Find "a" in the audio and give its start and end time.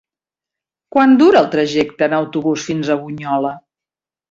2.91-2.99